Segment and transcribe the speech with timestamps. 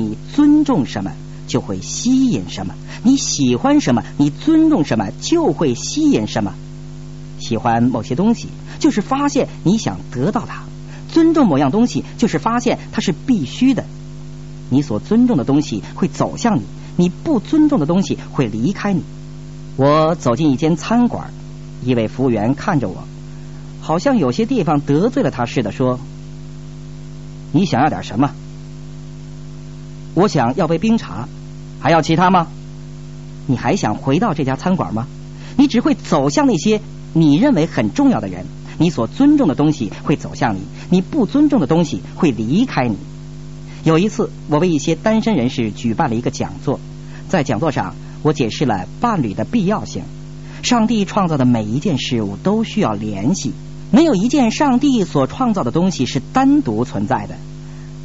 [0.00, 1.12] 你尊重什么，
[1.46, 6.54] 就会吸引什么；你喜欢什么，你尊重什么，就会吸引什么。
[7.38, 10.62] 喜欢某些东西，就是发现你想得到它；
[11.12, 13.84] 尊重某样东西，就是发现它是必须的。
[14.70, 16.62] 你所尊重的东西会走向你，
[16.96, 19.02] 你不尊重的东西会离开你。
[19.76, 21.32] 我走进一间餐馆，
[21.84, 23.04] 一位服务员看着我，
[23.80, 25.98] 好像有些地方得罪了他似的，说
[27.52, 28.30] ：“你想要点什么？”
[30.14, 31.28] 我想要杯冰茶，
[31.80, 32.48] 还要其他吗？
[33.46, 35.06] 你还想回到这家餐馆吗？
[35.56, 36.80] 你只会走向那些。
[37.12, 38.46] 你认为很重要的人，
[38.78, 42.96] 你所尊重的东西会走向你；你不尊重的东西会离开你。
[43.82, 46.78] 有一次，我为一些单身人士举办了一个讲座，
[47.28, 50.04] 在讲座上，我解释了伴侣的必要性。
[50.62, 53.52] 上帝创造的每一件事物都需要联系，
[53.90, 57.34] 没有一件上帝所创造的东西是单独存在的。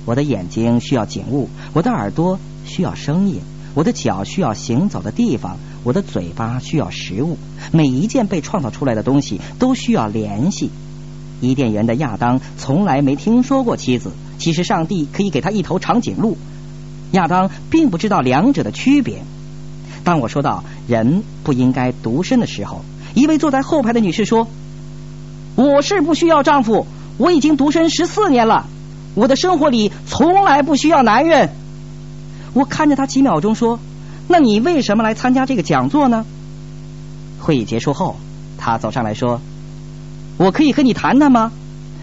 [0.05, 3.41] 我的眼睛需要景物，我的耳朵需要声音，
[3.73, 5.57] 我的脚需要行走的地方。
[5.83, 7.37] 我的嘴巴需要食物，
[7.71, 10.71] 每一件被创造出来的东西都需要联系。
[11.41, 16.37] 伊甸园的亚当从来没听说过妻子，其实上帝可以给他一头长颈鹿。
[17.11, 19.21] 亚当并不知道两者的区别。
[20.03, 24.47] 当我说到人不应该独身的时候，一位坐在后排的女士说
[25.55, 28.65] ：“我是不需要丈夫，我已经独身十四年了，
[29.15, 31.49] 我的生活里从来不需要男人。”
[32.53, 33.79] 我看着他几秒钟说。
[34.27, 36.25] 那你为什么来参加这个讲座呢？
[37.39, 38.15] 会议结束后，
[38.57, 39.39] 他走上来说
[40.37, 41.51] ：“我可以和你谈谈吗？”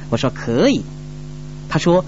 [0.08, 0.84] 我说：“可以。”
[1.68, 2.04] 他说：“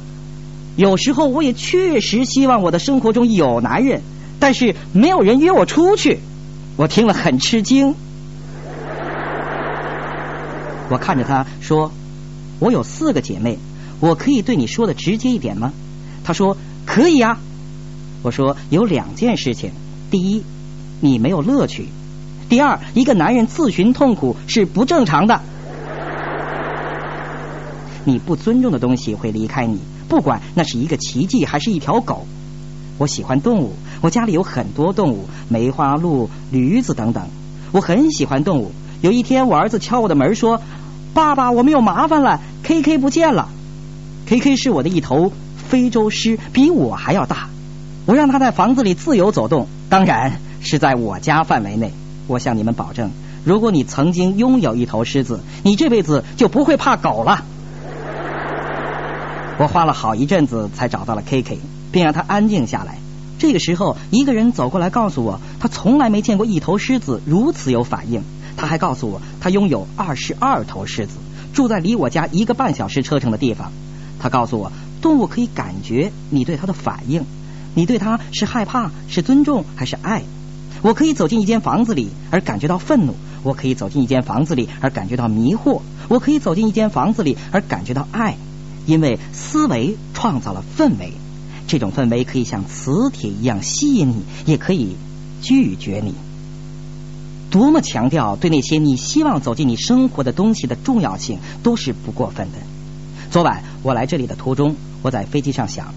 [0.78, 4.02] 有时候我也确实希望我的生活中有男人，
[4.38, 6.20] 但是没有人约我出去。”
[6.78, 7.96] 我听了很吃惊。
[10.90, 11.90] 我看着他说
[12.60, 13.58] ：“我有四个姐妹，
[14.04, 15.72] 我可以对你说的直接一点吗？”
[16.24, 17.38] 他说：“可以啊。”
[18.22, 19.70] 我说：“有两件事情。”
[20.10, 20.42] 第一，
[21.00, 21.84] 你没有乐趣；
[22.48, 25.40] 第二，一个男人自寻痛苦是不正常的。
[28.04, 32.26] 你不尊重的东西会离开你，不管那是一个奇迹还是一条狗。
[32.98, 37.26] 我喜欢动物，我家里有很多动物，梅花鹿、驴子等等。
[37.72, 38.72] 我很喜欢动物。
[39.00, 40.60] 有一天，我儿子敲我的门说
[41.12, 43.48] ：“爸爸，我们有麻烦了，K K 不见了。
[44.26, 45.32] ”K K 是我的一头
[45.68, 47.48] 非洲狮，比我还要大。
[48.06, 51.92] 我让他在房子里自由走动，当然是在我家范围内。
[52.26, 53.10] 我向你们保证，
[53.44, 57.44] 如果你曾经拥有一头狮子，你这辈子就不会怕狗了。
[59.58, 61.58] 我花了好一阵子才找到了 K K，
[61.92, 62.98] 并让他安静下来。
[63.38, 68.22] 这个时候，一个人走过来告诉我，他从来没见过一头狮子如此有反应。
[68.56, 71.16] 他还告诉我，他拥有二十二头狮子，
[71.52, 73.70] 住在离我家一个半小时车程的地方。
[74.24, 77.26] 他告诉我，动物可以感觉你对它的反应。
[77.74, 80.22] 你对它是害怕、是尊重还是爱？
[80.80, 83.12] 我可以走进一间房子里而感觉到愤怒，
[83.42, 88.38] 我可以走进一间房子里而感觉到迷惑，我可以走进一间房子里而感觉到爱，
[88.86, 91.12] 因为思维创造了氛围，
[91.66, 94.96] 这种氛围可以像磁铁一样吸引你，也可以
[95.42, 96.14] 拒绝你。
[97.50, 102.58] 多么强调对那些你希望走进你生活的东西的重要性，都是不过分的。
[103.34, 105.92] 昨晚我来这里的途中，我在飞机上想。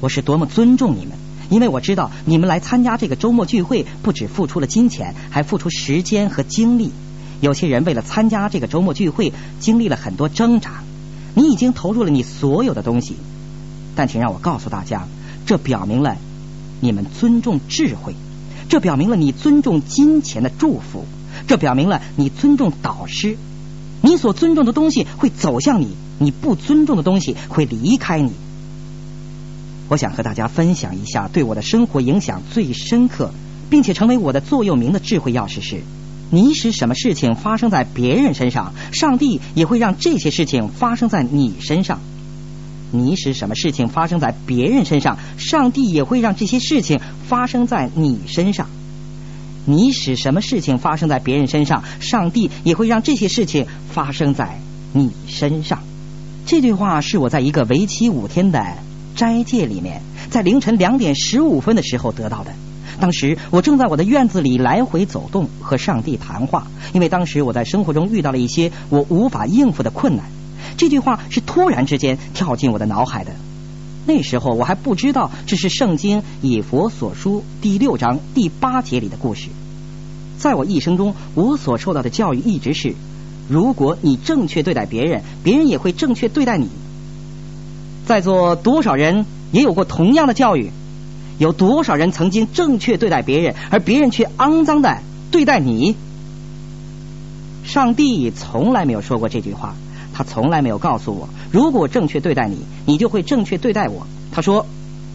[0.00, 1.18] 我是多么尊重你们，
[1.50, 6.92] 因为我知道你们来参加这个周末聚会，不止付出了金钱，还付出时间和精力。
[7.40, 10.84] 有些人为了参加这个周末聚会，经历了很多挣扎。
[11.34, 13.16] 你已经投入了你所有的东西，
[13.96, 15.08] 但请让我告诉大家，
[15.46, 16.16] 这表明了
[16.80, 18.14] 你们尊重智慧，
[18.68, 21.04] 这表明了你尊重金钱的祝福，
[21.48, 23.36] 这表明了你尊重导师。
[24.02, 28.32] 你所尊重的东西会走向你，你不尊重的东西会离开你。
[29.88, 33.32] 我想和大家分享一下对我的生活影响最深刻，
[33.68, 35.82] 并且成为我的座右铭的智慧钥匙是：
[36.30, 41.98] 你使什么事情发生在别人身上，上帝也会让这些事情发生在你身上；
[42.92, 48.66] 你使什么事情发生在别人身上，上帝也会让这些事情发生在你身上；
[49.66, 54.58] 你使什么事情发生在别人身上，上帝也会让这些事情发生在
[54.94, 55.82] 你身上。
[56.46, 58.62] 这句话是我在一个为期五天的。
[59.16, 62.50] 斋戒里面，在凌晨两点十五分的时候得到的。
[63.00, 66.66] 当时我正在我的院子里来回走动，和上帝谈话。
[66.92, 70.26] 因为当时我在生活中遇到了一些我无法应付的困难。
[70.76, 73.30] 这句话是突然之间跳进我的脑海的。
[74.04, 79.48] 那时候我还不知道这是圣经以佛所书第六章第八节里的故事。
[80.38, 82.94] 在我一生中，我所受到的教育一直是：
[83.48, 86.68] 如果你正确对待别人，别人也会正确对待你。
[88.06, 90.70] 在座多少人也有过同样的教育？
[91.38, 94.98] 有多少人曾经正确对待别人，而别人却肮脏的
[95.30, 95.96] 对待你？
[97.64, 99.74] 上帝从来没有说过这句话，
[100.12, 104.06] 他从来没有告诉我，如果正确对待你，你就会正确对待我。
[104.32, 104.66] 他说：“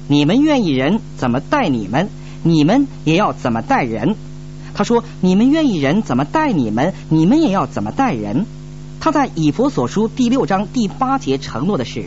[0.09, 2.09] 你们愿意人怎么待你们，
[2.43, 4.15] 你们也要怎么待人。”
[4.79, 8.45] 他说：“你们愿意人怎么待你们，你们也要怎么待人。”
[9.01, 12.05] 他在以佛所书第六章第八节承诺的是。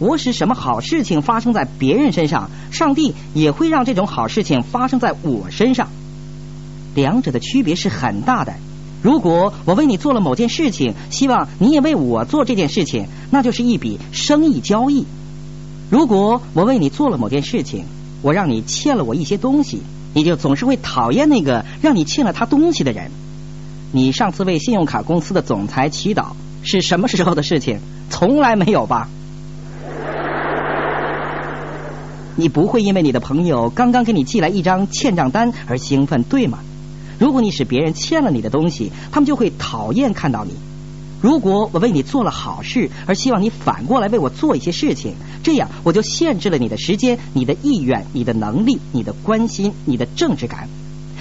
[0.00, 5.90] 我使什么好事情发生在别人身上，上帝也会让这种好事情发生在我身上。
[6.96, 8.52] 两者的区别是很大的。
[9.00, 15.06] 如果我为你做了某件事情，希望你也为我做这件事情，那就是一笔生意交易。
[15.88, 17.84] 如果我为你做了某件事情，
[18.22, 19.82] 我让你欠了我一些东西，
[20.14, 23.10] 你就总是会讨厌那个让你欠了他东西的人。
[23.92, 26.32] 你上次为信用卡公司的总裁祈祷
[26.62, 27.78] 是什么时候的事情？
[28.10, 29.08] 从来没有吧？
[32.36, 36.58] 你不会因为你的朋友刚刚给你寄来一张欠账单而兴奋，对吗？
[37.18, 40.52] 如果你使别人欠了你的东西，他们就会讨厌看到你。
[41.20, 50.68] 如果我为你做了好事，而希望你反过来为我做一些事情，这样我就限制了你的时间、你的意愿、你的能力、你的关心、你的政治感。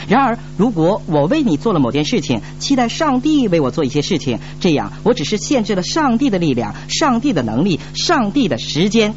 [0.07, 9.15] 然而，如果我为你做了某件事情，期待上帝为我做一些事情，这样我只是限制了上帝的力量、上帝的能力、上帝的时间。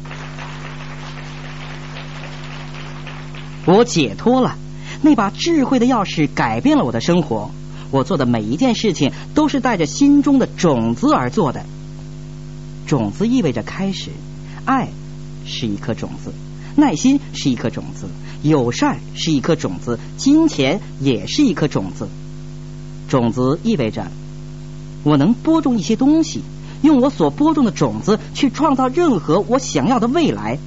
[3.67, 4.55] 我解脱了，
[5.03, 7.51] 那把智慧的钥匙改变了我的生活。
[7.91, 11.63] 我做的每一件事情都是带着心中的种子而做的。
[12.87, 14.09] 种子意味着开始，
[14.65, 14.89] 爱
[15.45, 16.33] 是一颗种子，
[16.75, 18.07] 耐心是一颗种子，
[18.43, 22.07] 友善是一颗种子，金钱也是一颗种子。
[23.07, 24.07] 种子意味着
[25.03, 26.41] 我能播种一些东西，
[26.81, 30.57] 用我所播种的种子去创造任何我想要的未来。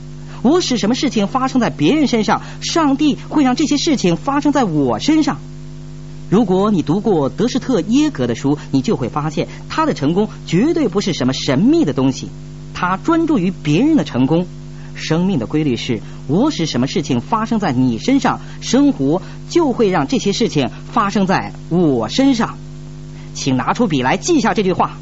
[0.43, 5.38] 我使什么事情发生在别人身上，上帝会让这些事情发生在我身上。
[6.31, 12.29] 如果你读过德士特耶格的书，你就会发现他的成功绝对不是什么神秘的东西，
[12.73, 14.47] 他专注于别人的成功。
[14.97, 22.56] 生命的规律是：我使什么事情发生在你身上，生活就会让这些事情发生在我身上。
[23.35, 24.97] 请拿出笔来记下这句话。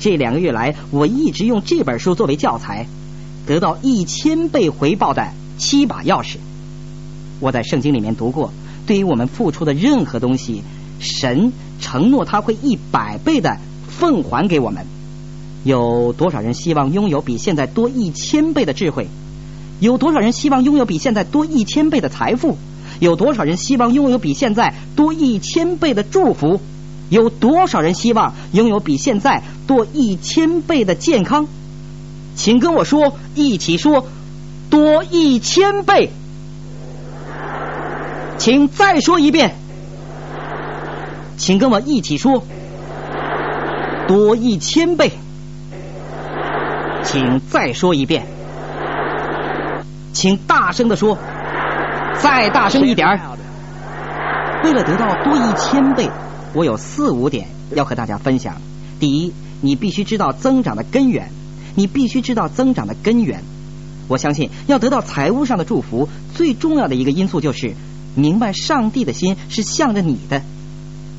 [0.00, 2.86] 这两个月来，我一直用这本书作为教材。
[3.46, 6.36] 得到一千倍回报的七把钥匙，
[7.40, 8.52] 我在圣经里面读过。
[8.86, 10.62] 对于我们付出的任何东西，
[11.00, 13.58] 神承诺他会一百倍的
[13.88, 14.86] 奉还给我们。
[15.64, 19.08] 有多少人希望拥有比现在多一千倍的智慧？
[19.80, 22.56] 有多少人希望拥有比现在多一千倍的财富？
[23.00, 26.60] 有多少人希望拥有比现在多一千倍的祝福？
[27.10, 31.46] 有多少人希望拥有比现在多一千倍的健康？
[32.34, 34.06] 请跟我说，一起说，
[34.70, 36.10] 多一千倍。
[38.42, 39.54] 请再说一遍，
[41.36, 42.42] 请跟我一起说，
[44.08, 45.12] 多一千倍。
[47.04, 48.26] 请再说一遍，
[50.12, 51.16] 请大声的说，
[52.20, 53.20] 再大声一点儿。
[54.64, 56.10] 为了得到多一千倍，
[56.52, 57.46] 我有四五点
[57.76, 58.56] 要和大家分享。
[58.98, 61.30] 第一，你必须知道增长的根源。
[61.76, 63.44] 你必须知道增长的根源。
[64.08, 67.76] 我相信，要得到财务上的祝福，最重要的一个因素就是
[68.14, 70.42] 明白上帝的心是向着你的。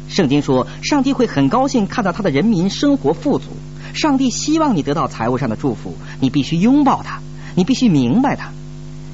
[0.10, 3.46] 圣经说，上帝会很高兴看到他的人民生活富足。
[3.94, 7.22] 上帝希望你得到财务上的祝福，你必须拥抱他，
[7.56, 8.52] 你必须明白他。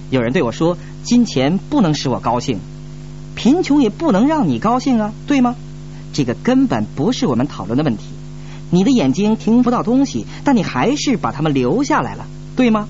[0.10, 2.60] 有人对我说，金钱不能使我高兴，
[3.36, 5.56] 贫穷也不能让你高兴啊，对吗？
[6.12, 8.06] 这个根本不是我们讨论的问题。
[8.72, 12.26] 你的眼睛听不到东西，但你还是把它们留下来了，
[12.56, 12.88] 对吗？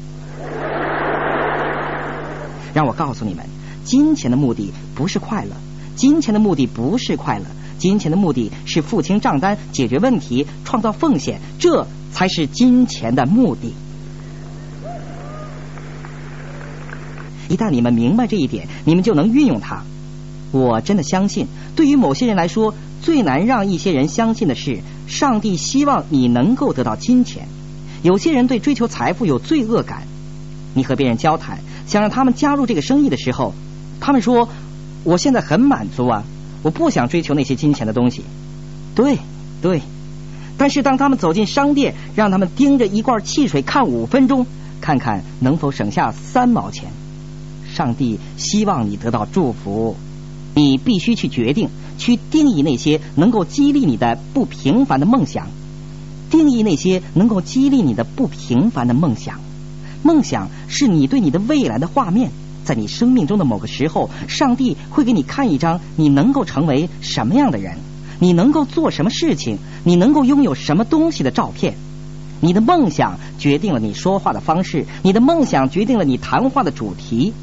[2.74, 3.46] 让我告诉你们，
[3.84, 5.52] 金钱的目的不是快乐，
[5.96, 7.46] 金钱的目的不是快乐，
[7.78, 13.74] 金钱的目的是付清账单、解决问题、创造奉献，这才是金钱的目的。
[17.48, 19.84] 一旦你们明白这一点，你们就能运用它。
[20.52, 24.80] 我真的相信，对于某些人来说，最难让一些人相信的是。
[25.08, 27.48] 上帝希望你能够得到金钱。
[28.04, 30.04] 有些人对追求财富有罪恶感。
[30.76, 31.58] 你和别人交谈，
[31.88, 33.56] 想让他们加入这个生意的时候，
[34.00, 34.50] 他们说
[35.04, 36.24] ：“我现在很满足啊，
[36.64, 38.24] 我不想追求那些金钱的东西。”
[38.96, 39.18] 对，
[39.62, 39.82] 对。
[40.58, 44.46] 但是当他们走进商店，让他们盯着一罐汽水看五分钟，
[44.82, 46.92] 看看能否省下三毛钱。
[47.74, 49.96] 上帝希望你得到祝福，
[50.56, 51.70] 你必须去决定。
[51.98, 55.48] 去定义那些能够激励你的不平凡的梦想，
[56.30, 59.42] 定义那些能够激励你的不平凡的梦想。
[60.02, 62.32] 梦想是你对你的未来的画面，
[62.70, 67.80] 在你生命中的某个时候，上帝会给你看一张你能够成为什么样的人，
[68.20, 71.74] 你能够做什么事情，你能够拥有什么东西的照片。
[72.42, 77.34] 你的梦想决定了你说话的方式，你的梦想决定了你谈话的主题。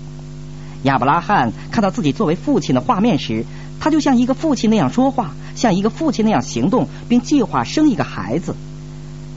[0.85, 3.45] 亚伯拉罕看到自己作为父亲的画面时，
[3.81, 8.55] 他就像一个父亲那样说话，像一个父亲那样行动，并计划生一个孩子。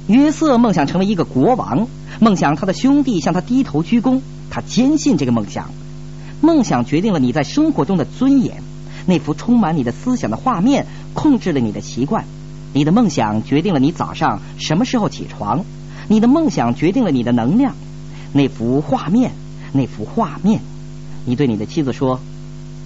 [0.07, 1.87] 约瑟梦想成为一个国王，
[2.19, 5.71] 梦想他的兄弟向他低头鞠躬，他坚信这个梦想。
[6.41, 8.61] 梦想决定了你在生活中的尊严，
[9.05, 12.25] 那幅充满你的思想的画面控制了你的习惯。
[12.73, 15.65] 你的梦想决定了你早上什么时候起床，
[16.07, 17.73] 你的梦想决定了你的能量。
[18.31, 19.31] 那幅画面，
[19.73, 20.61] 那幅画面。
[21.25, 22.19] 你对你的妻子说：“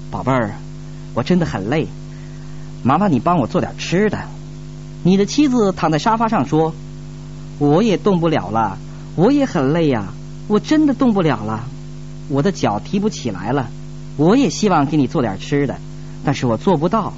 [0.10, 0.56] 宝贝儿，
[1.14, 1.88] 我真的很累，
[2.82, 4.20] 麻烦你帮我做点吃的。”
[5.04, 6.74] 你的妻子躺在沙发上说
[7.60, 8.78] ：“我也动不了了，
[9.18, 10.14] 我也很累呀，
[10.48, 11.68] 我真的动不了了，
[12.34, 13.70] 我的脚提不起来了。
[14.18, 15.78] 我也希望给你做点吃的，
[16.26, 17.14] 但是我做不到。”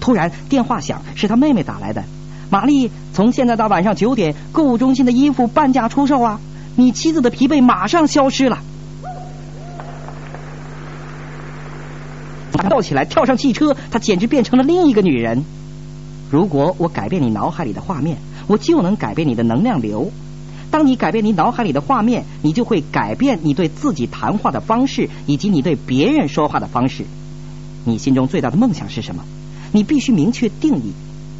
[0.00, 2.04] 突然电话响，是他妹妹打来的。
[2.50, 6.40] 玛丽，从现在到晚上九点，购物中心的衣服半价出售啊！
[6.76, 8.58] 你妻子的疲惫马上消失了。
[12.52, 15.44] 跳起来，跳上汽车，她简直变成了另一个女人。
[16.30, 20.10] 如果我改变你脑海里的画面，我就能改变你的能量流。
[20.74, 27.04] 当你改变你脑海里的画面，你就会改变你对自己谈话的方式，以及你对别人说话的方式。
[27.84, 29.22] 你心中最大的梦想是什么？
[29.70, 30.92] 你必须明确定义。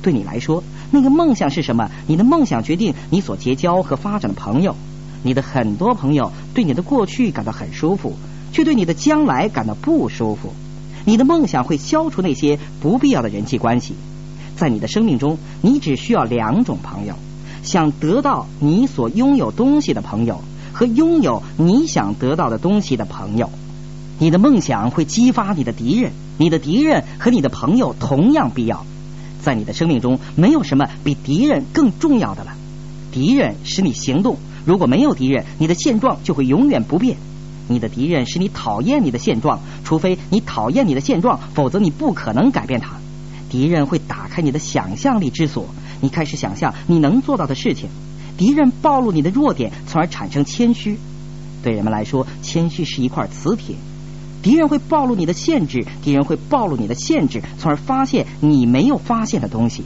[0.03, 0.63] 对你来说，
[0.93, 1.91] 那个梦想是什么？
[2.07, 4.77] 你的梦想决定你所结交和发展的朋友。
[5.25, 8.13] 你的很多朋友对你的过去感到很舒服，
[8.53, 10.53] 却对你的将来感到不舒服。
[11.05, 13.95] 你的梦想会消除那些不必要的人际关系，
[14.55, 17.17] 在你的生命中，你只需要两种朋友：
[17.65, 20.41] 想得到你所拥有东西的朋友，
[20.73, 23.51] 和拥有你想得到的东西的朋友。
[24.19, 28.85] 你的梦想会激发你的敌人，你的敌人和你的朋友同样必要。
[29.43, 32.53] 在你的生命中，没有什么比敌人更重要的了。
[33.13, 37.17] 敌人使你行动，如果没有敌人，你的现状就会永远不变。
[37.67, 42.93] 你的敌人使你讨厌你的现状，除非你讨厌你的现状，否则你不可能改变它。
[43.51, 45.67] 敌人会打开你的想象力之锁，
[46.05, 47.89] 你开始想象你能做到的事情。
[48.37, 50.99] 敌人暴露你的弱点，从而产生谦虚。
[51.63, 53.77] 对人们来说，谦虚是一块磁铁。
[54.43, 59.83] 敌人会暴露你的限制，敌人会暴露你的限制，从而发现你没有发现的东西。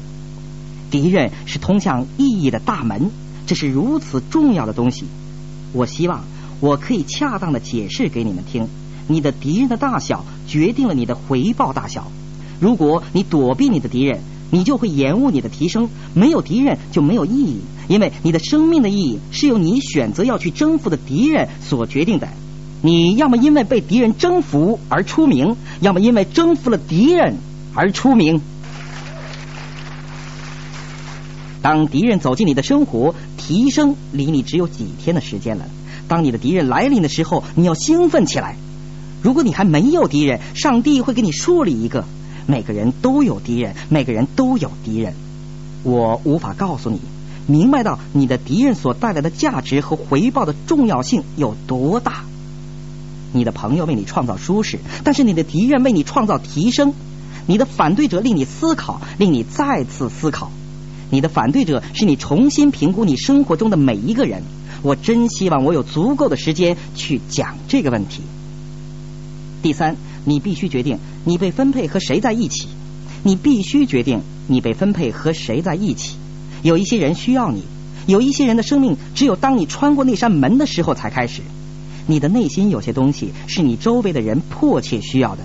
[0.91, 3.13] 敌人是通向意义的大门，
[3.47, 5.05] 这是如此重要的东西。
[5.73, 6.25] 我希望。
[6.61, 8.67] 我可以恰当的解释给你们听，
[9.07, 12.11] 你的敌人的大小决定了你的回报大小。
[12.59, 14.19] 如果你躲避你的敌人，
[14.50, 15.88] 你就会延误你的提升。
[16.14, 22.28] 没有敌人就没有意义，因为你的生命的意义是由你选择要去征服的敌人所决定的。
[22.81, 27.37] 你要么因为被敌人征服而出名，要么因为征服了敌人
[27.75, 28.40] 而出名。
[31.61, 35.67] 当敌人走进你的生活，提升离你只有几天的时间了。
[36.07, 38.57] 当你的敌人来临的时候，你要兴奋起来。
[39.23, 42.05] 如果你还没有敌人，上帝会给你树立一个。
[42.50, 45.12] 每个人都有敌人，每个人都有敌人。
[45.83, 46.99] 我无法告诉你，
[47.47, 52.25] 明白到你的敌人所带来的价值和回报的重要性有多大。
[53.35, 56.95] 你的朋友为你创造舒适，但是你的敌人为你创造提升。
[57.47, 60.50] 你的反对者令你思考，令你再次思考。
[61.11, 64.43] 你的反对者是你重新评估你生活中的每一个人。
[64.83, 68.23] 我真希望我有足够的时间去讲这个问题。
[69.61, 70.99] 第三，你必须决定
[71.29, 72.69] 你被分配和谁在一起。
[73.23, 76.17] 你必须决定你被分配和谁在一起。
[76.63, 77.65] 有一些人需要你，
[78.07, 81.43] 有一些人的生命只有当你穿过那扇门的时候才开始。
[82.07, 85.43] 你的内心有些东西是你周围的人迫切需要的。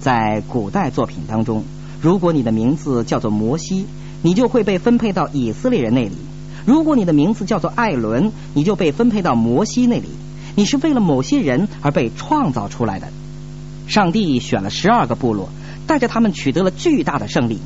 [0.00, 1.62] 在古代作品当中，
[2.00, 3.86] 如果你的名字叫做摩西，
[4.22, 6.16] 你就会被分配到以色列人那里。
[6.64, 10.08] 如果你的名字叫做艾伦，你就被分配到摩西那里。
[10.56, 13.06] 你是为了某些人而被创造出来的。
[13.86, 15.48] 上帝选了十二个部落，
[15.86, 17.58] 带着他们取得了巨大的胜利。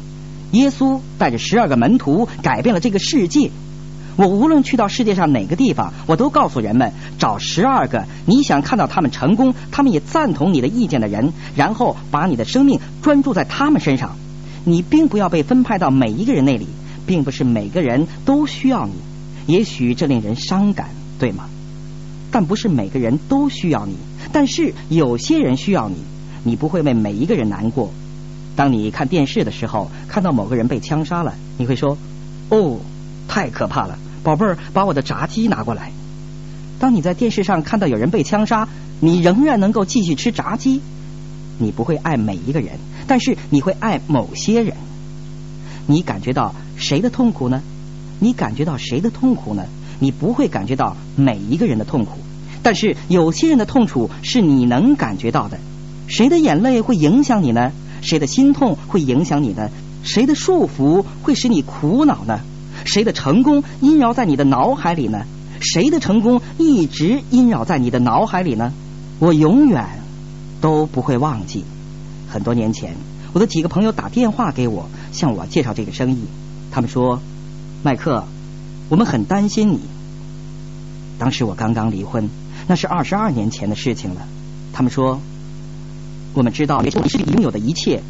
[0.52, 3.50] 耶稣带着十二个门徒改变了这个世界。
[4.16, 14.16] 我无论去到世界上哪个地方，我都告诉人们找十二个你想看到他们成功，他们也赞同你的意见的人，然后把你的生命专注在他们身上。
[14.64, 16.66] 你并不要被分派到每一个人那里。
[17.06, 18.92] 并不是每个人都需要你，
[19.52, 21.48] 也许这令人伤感，对吗？
[22.30, 23.96] 但不是每个人都需要你，
[24.32, 25.96] 但是有些人需要你，
[26.44, 27.90] 你不会为每一个人难过。
[28.56, 31.96] 当你看电视的时候，看到某个人被枪杀了，你会说
[32.50, 32.78] ：“哦，
[33.28, 35.92] 太可怕了，宝贝儿，把我的炸鸡拿过来。”
[36.78, 38.68] 当你在电视上看到有人被枪杀，
[39.00, 40.80] 你仍然能够继续吃炸鸡。
[41.58, 44.74] 你不会爱每一个人，但是你会爱某些人。
[45.86, 47.62] 你感觉到谁的痛苦呢？
[48.18, 49.64] 你感觉到谁的痛苦呢？
[49.98, 52.12] 你不会感觉到每一个人的痛苦，
[52.62, 55.58] 但是有些人的痛楚是你能感觉到的。
[56.06, 57.72] 谁的眼泪会影响你呢？
[58.02, 59.68] 谁的心痛会影响你呢？
[60.02, 62.40] 谁的束缚会使你苦恼呢？
[62.84, 65.24] 谁的成功萦绕在你的脑海里呢？
[65.60, 68.72] 谁的成功一直萦绕在你的脑海里呢？
[69.18, 69.86] 我永远
[70.60, 71.64] 都不会忘记。
[72.28, 72.96] 很多年前，
[73.32, 76.18] 我的几个朋友打电话给我，向我介绍这个生意。
[76.70, 77.20] 他们说
[77.84, 78.24] ：“麦克，
[78.88, 79.80] 我们很担心你。”
[81.18, 82.30] 当时我刚刚离婚，
[82.70, 84.20] 那是二十二年前的事情了。
[84.72, 85.20] 他们说
[86.34, 88.00] ：“我们知道你是拥有的一切，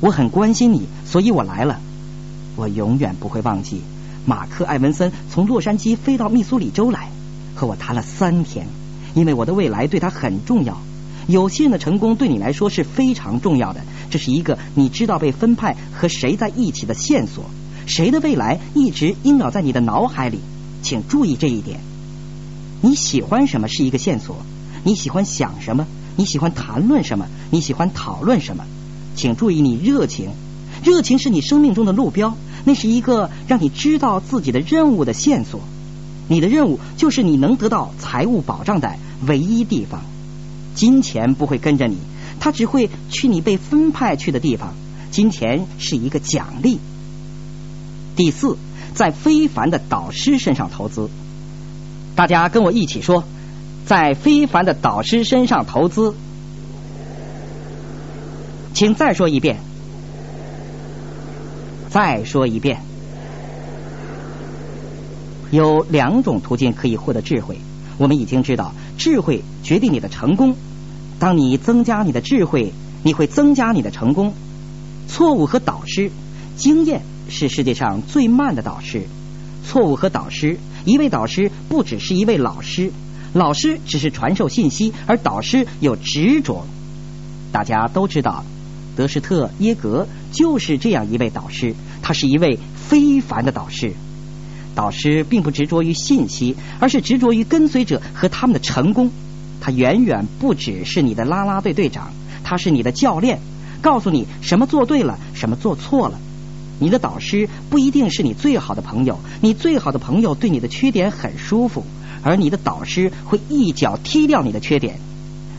[0.00, 1.78] 我很关心你，所以我来了。”
[2.56, 3.82] 我永远不会忘记。
[4.24, 7.10] 马克·艾文森从洛杉矶飞到密苏里州来，
[7.54, 8.66] 和我谈了三天，
[9.14, 10.80] 因为我的未来对他很重要。
[11.26, 17.44] 有些人的成功对你来说是非常重要的，这是一个你知道被分派和谁在一起的线索。
[17.84, 20.40] 谁的未来一直萦绕在你的脑海里，
[20.80, 21.80] 请注意这一点。
[22.80, 24.36] 你喜欢什么是一个线索，
[24.84, 28.64] 你喜欢想什么，你喜欢谈论什么，你喜欢讨论什么，
[29.14, 30.30] 请注意你热情，
[30.84, 32.36] 热情是你生命中的路标。
[32.64, 35.60] 那是一个让你知道自己的任务的线索。
[36.28, 40.02] 你的任务就是你能得到财务保障的唯一地方。
[40.74, 41.96] 金钱不会跟着你，
[42.40, 44.74] 它只会去你被分派去的地方。
[45.12, 46.78] 金钱是一个奖励。
[48.16, 48.58] 第四，
[48.94, 51.08] 在非凡的导师身上投资。
[52.16, 53.22] 大家跟我一起说，
[53.84, 56.14] 在非凡的导师身上投资。
[58.74, 59.58] 请再说一遍。
[61.88, 62.80] 再说一遍，
[65.50, 67.58] 有两种途径可以获得智慧。
[67.96, 70.54] 我们已经知道，智慧决定你的成功。
[71.18, 74.34] 当你增加你的智慧，你会增加你的成功。
[75.08, 76.10] 错误和导师，
[76.56, 79.04] 经验是世界上最慢的导师。
[79.66, 82.92] 错误和导师，一位导师不只是一位老师，
[83.34, 86.64] 老师只是传授信息，而导师有执着。
[87.50, 88.44] 大家都知道。
[88.96, 93.92] 德施特耶格就是这样一位导师，他是一位非凡的导师。
[94.74, 99.10] 导师并不执着于信息，而是执着于跟随者和他们的成功。
[99.60, 102.10] 他远远不只是你的啦啦队队长，
[102.42, 103.38] 他是你的教练，
[103.82, 106.18] 告诉你什么做对了，什么做错了。
[106.78, 111.84] 你的导师不一定是你最好的朋友，你最好的朋友对你的缺点很舒服，
[112.22, 114.98] 而你的导师会一脚踢掉你的缺点。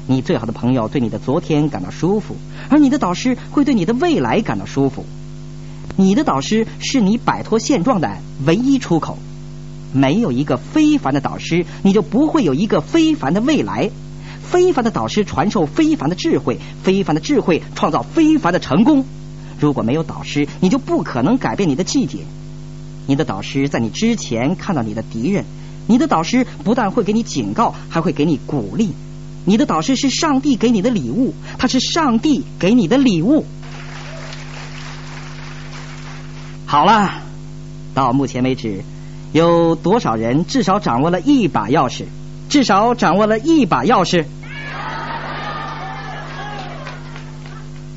[0.06, 2.36] 你最好的朋友对你的昨天感到舒服，
[2.69, 5.06] 而你的导师会对你的未来感到舒服。
[5.95, 9.17] 你的导师是你摆脱现状的唯一出口。
[9.93, 13.89] 没有一个非凡的导师，你就不会有一个非凡的未来。
[14.43, 19.03] 非凡的导师传授非凡的智慧，非凡的智慧创造非凡的成功。
[19.60, 22.20] 如果没有导师，你就不可能改变你的季节。
[23.06, 25.46] 你的导师在你之前看到你的敌人，
[25.88, 28.91] 你的导师不但会给你警告，还会给你鼓励。
[29.46, 33.46] 你的导师是上帝给你的礼物，他是上帝给你的礼物。
[36.65, 37.22] 好了，
[37.93, 38.84] 到目前为止，
[39.32, 42.04] 有多少人至少掌握了一把钥匙？
[42.50, 44.26] 至少掌握了一把钥匙。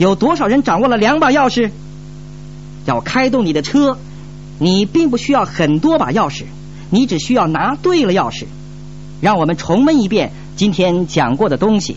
[0.00, 1.70] 有多少人掌握了两把钥匙？
[2.86, 3.98] 要开动你的车，
[4.58, 6.44] 你并不需要很多把钥匙，
[6.88, 8.46] 你只需要拿对了钥匙。
[9.20, 10.32] 让我们重温一遍。
[10.56, 11.96] 今天讲过的东西，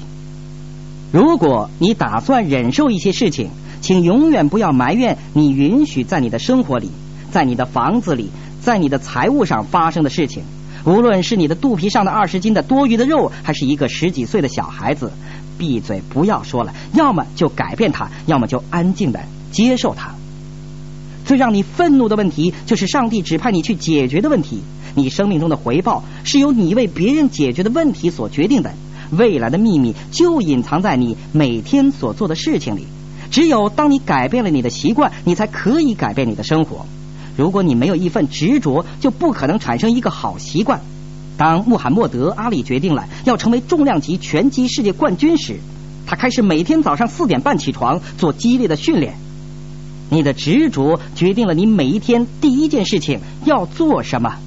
[1.13, 6.91] 如果你打算忍受一些事情，请永远不要埋怨你允许在你的生活里、
[7.31, 10.43] 在你的房子里、在你的财务上发生的事情。
[10.83, 15.09] 无论是你的肚皮上的二十斤的多余的肉，还是一个十几岁的小孩子，
[15.57, 20.15] 闭嘴不要说了，要么就改变它，要么就安静的接受它。
[21.25, 24.61] 最让你愤怒的问题，就是上帝指派你去解决的问题。
[24.95, 28.73] 你生命中的回报是由你为别人解决的问题所决定的。
[29.11, 32.87] 未来的秘密就隐藏在你每天所做的事情里。
[33.31, 36.85] 只有当你改变了你的习惯，你才可以改变你的生活。
[37.35, 40.81] 如果你没有一份执着，就不可能产生一个好习惯。
[41.43, 45.60] 当穆罕默德·阿里决定了要成为重量级拳击世界冠军时，
[46.06, 49.15] 他开始每天早上四点半起床做激烈的训练。
[50.10, 54.38] 你的执着决定了你每一天第一件事情要做什么。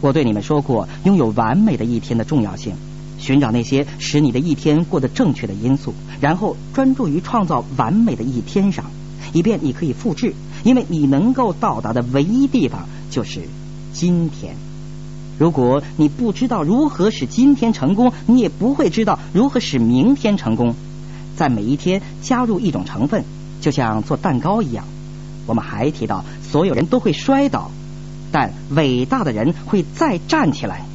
[0.00, 2.76] 我对你们说过，拥有完美的一天的重要性。
[3.18, 8.84] 寻找那些使你的一天过得正确的因素，然后专注于创造完美的一天上，
[9.32, 10.32] 以便你可以复制。
[10.62, 13.40] 因为你能够到达的唯一地方就是
[13.92, 14.54] 今天。
[15.42, 20.72] 如果你不知道如何使今天成功，你也不会知道如何使明天成功。
[21.36, 23.24] 在每一天加入一种成分，
[23.60, 24.84] 就像做蛋糕一样。
[25.46, 27.72] 我们还提到，所有人都会摔倒，
[28.30, 30.86] 但伟大的人会再站起来。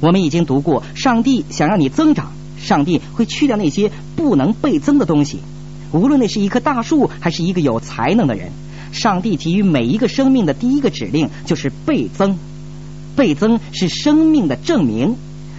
[0.00, 5.38] 我们已经读过，上帝想让你增长，上帝会去掉那些不能倍增的东西，
[5.92, 8.50] 无论那是一棵大树，还是一个有才能的人。
[8.90, 12.36] 上帝给予每一个生命的第一个指令就是倍增，
[13.16, 15.16] 倍增是生命的证明。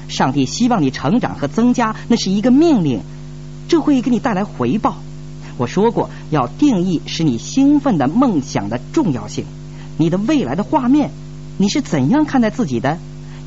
[0.07, 3.01] 上帝希望你成长和增加，那是一个命令，
[3.67, 4.97] 这会给你带来回报。
[5.57, 9.45] 我说过，要定义使你兴奋的梦想的重要性。
[9.97, 11.11] 你的未来的画面，
[11.57, 12.97] 你是怎样看待自己的？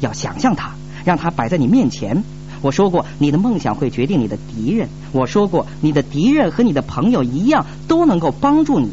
[0.00, 0.72] 要想象它。
[1.04, 2.24] 让它摆在你面前。
[2.62, 4.88] 我说过，你的梦想会决定你的敌人。
[5.12, 8.90] 我说过，你的敌人和你的朋友一样，都能够帮助你。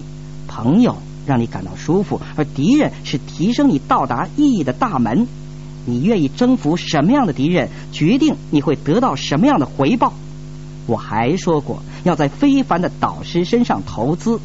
[0.47, 5.27] 朋友让你感到舒服，而敌人是提升你到达意义的大门。
[5.85, 10.13] 你愿意征服什么样的敌人，决定你会得到什么样的回报。
[10.85, 14.39] 我还说过，要在非凡的导师身上投资。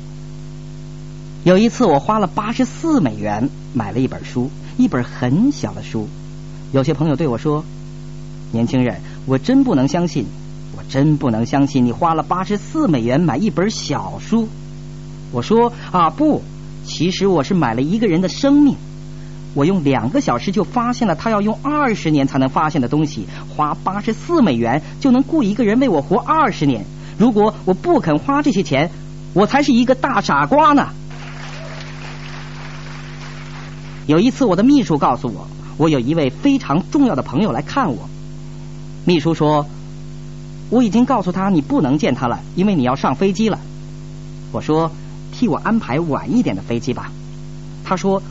[1.45, 6.09] 有一次，我花了八十四美元买了一本书，一本很小的书。
[6.73, 7.65] 有些朋友对我说
[8.53, 10.27] ：“年轻人，我真不能相信，
[10.77, 14.49] 我真不能相信你花了八十四美元买一本小书。”
[15.33, 16.43] 我说：“啊，不，
[16.89, 18.75] 其实我是买了一个人的生命。
[19.55, 26.85] 我用两个小时就发现了他要用二十年才能发现的东西，花八十四美元就能雇一个人为我活二十年。
[27.19, 28.91] 如果我不肯花这些钱，
[29.35, 30.89] 我才是一个大傻瓜呢。”
[34.07, 35.47] 有一次，我的秘书告诉我。
[35.77, 38.09] 我有一位非常重要的朋友来看我。
[39.05, 39.67] 秘书说
[40.71, 43.61] ：“我已经告诉他你不能见他了，因为你要上飞机了。”
[44.51, 44.91] 我说
[45.39, 47.13] ：“替我安排晚一点的飞机吧。”
[47.87, 48.23] 他说：“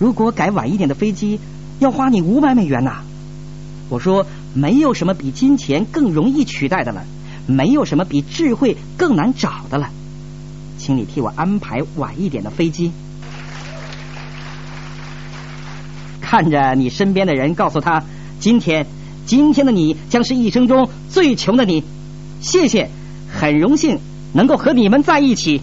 [0.00, 1.38] 如果改晚一点的飞机，
[1.78, 3.02] 要花你五百美元呐。”
[3.90, 7.04] 我说：“没有什么比金钱更容易取代的了，
[7.46, 9.90] 没有什么比智慧更难找的了，
[10.78, 12.90] 请你替我安排晚一点的飞机。”
[16.20, 18.04] 看着你身边的人，告诉他：
[18.38, 18.86] 今天，
[19.24, 21.84] 今天的你将是一生中最穷的你。
[22.40, 22.90] 谢谢，
[23.32, 23.98] 很荣幸
[24.34, 25.62] 能够和你们在一起。